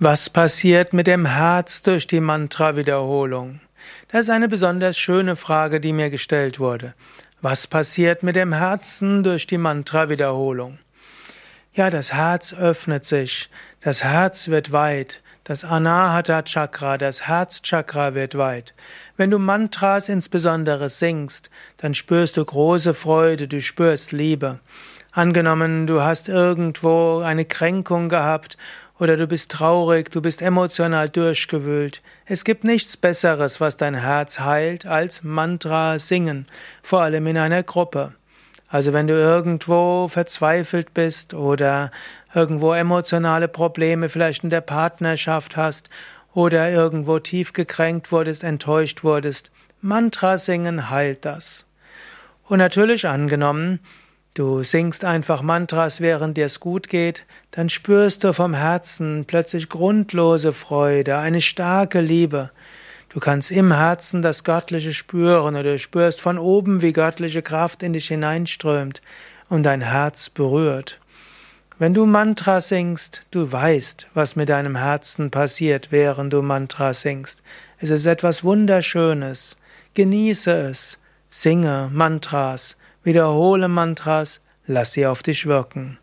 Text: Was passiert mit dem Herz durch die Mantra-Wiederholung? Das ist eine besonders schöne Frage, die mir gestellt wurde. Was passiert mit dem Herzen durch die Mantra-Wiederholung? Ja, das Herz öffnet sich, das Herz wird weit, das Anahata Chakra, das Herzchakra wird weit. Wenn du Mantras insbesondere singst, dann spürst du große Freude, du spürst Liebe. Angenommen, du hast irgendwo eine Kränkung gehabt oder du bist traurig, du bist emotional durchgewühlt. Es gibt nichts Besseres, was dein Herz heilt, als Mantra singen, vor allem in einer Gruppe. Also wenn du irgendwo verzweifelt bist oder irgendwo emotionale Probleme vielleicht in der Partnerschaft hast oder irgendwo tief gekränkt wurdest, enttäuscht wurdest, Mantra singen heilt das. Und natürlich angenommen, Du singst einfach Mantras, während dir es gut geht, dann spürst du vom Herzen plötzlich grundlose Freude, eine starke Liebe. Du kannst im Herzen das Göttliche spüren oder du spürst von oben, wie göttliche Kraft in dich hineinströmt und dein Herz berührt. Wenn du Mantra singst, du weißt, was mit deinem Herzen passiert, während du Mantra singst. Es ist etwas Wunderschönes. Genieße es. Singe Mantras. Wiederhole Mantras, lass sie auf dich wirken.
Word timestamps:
Was 0.00 0.28
passiert 0.28 0.92
mit 0.92 1.06
dem 1.06 1.24
Herz 1.24 1.80
durch 1.80 2.08
die 2.08 2.18
Mantra-Wiederholung? 2.18 3.60
Das 4.08 4.22
ist 4.22 4.30
eine 4.30 4.48
besonders 4.48 4.98
schöne 4.98 5.36
Frage, 5.36 5.80
die 5.80 5.92
mir 5.92 6.10
gestellt 6.10 6.58
wurde. 6.58 6.94
Was 7.40 7.68
passiert 7.68 8.24
mit 8.24 8.34
dem 8.34 8.52
Herzen 8.52 9.22
durch 9.22 9.46
die 9.46 9.56
Mantra-Wiederholung? 9.56 10.78
Ja, 11.74 11.90
das 11.90 12.12
Herz 12.12 12.52
öffnet 12.52 13.04
sich, 13.04 13.48
das 13.82 14.02
Herz 14.02 14.48
wird 14.48 14.72
weit, 14.72 15.22
das 15.44 15.62
Anahata 15.62 16.42
Chakra, 16.42 16.98
das 16.98 17.28
Herzchakra 17.28 18.14
wird 18.14 18.36
weit. 18.36 18.74
Wenn 19.16 19.30
du 19.30 19.38
Mantras 19.38 20.08
insbesondere 20.08 20.88
singst, 20.88 21.50
dann 21.76 21.94
spürst 21.94 22.36
du 22.36 22.44
große 22.44 22.94
Freude, 22.94 23.46
du 23.46 23.60
spürst 23.60 24.10
Liebe. 24.10 24.58
Angenommen, 25.12 25.86
du 25.86 26.02
hast 26.02 26.28
irgendwo 26.28 27.20
eine 27.20 27.44
Kränkung 27.44 28.08
gehabt 28.08 28.56
oder 28.98 29.16
du 29.16 29.26
bist 29.26 29.50
traurig, 29.50 30.10
du 30.10 30.22
bist 30.22 30.40
emotional 30.40 31.08
durchgewühlt. 31.08 32.02
Es 32.26 32.44
gibt 32.44 32.64
nichts 32.64 32.96
Besseres, 32.96 33.60
was 33.60 33.76
dein 33.76 33.94
Herz 33.94 34.40
heilt, 34.40 34.86
als 34.86 35.22
Mantra 35.22 35.98
singen, 35.98 36.46
vor 36.82 37.02
allem 37.02 37.26
in 37.26 37.38
einer 37.38 37.62
Gruppe. 37.62 38.14
Also 38.68 38.92
wenn 38.92 39.06
du 39.06 39.14
irgendwo 39.14 40.08
verzweifelt 40.08 40.94
bist 40.94 41.34
oder 41.34 41.90
irgendwo 42.34 42.72
emotionale 42.72 43.48
Probleme 43.48 44.08
vielleicht 44.08 44.42
in 44.42 44.50
der 44.50 44.62
Partnerschaft 44.62 45.56
hast 45.56 45.90
oder 46.32 46.70
irgendwo 46.70 47.18
tief 47.18 47.52
gekränkt 47.52 48.10
wurdest, 48.10 48.42
enttäuscht 48.42 49.04
wurdest, 49.04 49.50
Mantra 49.80 50.38
singen 50.38 50.90
heilt 50.90 51.24
das. 51.24 51.66
Und 52.46 52.58
natürlich 52.58 53.06
angenommen, 53.06 53.80
Du 54.34 54.64
singst 54.64 55.04
einfach 55.04 55.42
Mantras, 55.42 56.00
während 56.00 56.36
dir 56.36 56.46
es 56.46 56.58
gut 56.58 56.88
geht, 56.88 57.24
dann 57.52 57.68
spürst 57.68 58.24
du 58.24 58.32
vom 58.32 58.52
Herzen 58.52 59.26
plötzlich 59.28 59.68
grundlose 59.68 60.52
Freude, 60.52 61.18
eine 61.18 61.40
starke 61.40 62.00
Liebe. 62.00 62.50
Du 63.10 63.20
kannst 63.20 63.52
im 63.52 63.72
Herzen 63.72 64.22
das 64.22 64.42
Göttliche 64.42 64.92
spüren 64.92 65.54
oder 65.54 65.62
du 65.74 65.78
spürst 65.78 66.20
von 66.20 66.36
oben, 66.38 66.82
wie 66.82 66.92
göttliche 66.92 67.42
Kraft 67.42 67.84
in 67.84 67.92
dich 67.92 68.08
hineinströmt 68.08 69.02
und 69.48 69.62
dein 69.62 69.82
Herz 69.82 70.30
berührt. 70.30 70.98
Wenn 71.78 71.94
du 71.94 72.04
Mantra 72.04 72.60
singst, 72.60 73.22
du 73.30 73.52
weißt, 73.52 74.08
was 74.14 74.34
mit 74.34 74.48
deinem 74.48 74.74
Herzen 74.74 75.30
passiert, 75.30 75.92
während 75.92 76.32
du 76.32 76.42
Mantra 76.42 76.92
singst. 76.92 77.44
Es 77.78 77.90
ist 77.90 78.06
etwas 78.06 78.42
Wunderschönes. 78.42 79.58
Genieße 79.94 80.50
es. 80.50 80.98
Singe 81.28 81.88
Mantras. 81.92 82.76
Wiederhole 83.04 83.68
Mantras, 83.68 84.40
lass 84.66 84.92
sie 84.92 85.06
auf 85.06 85.22
dich 85.22 85.44
wirken. 85.44 85.98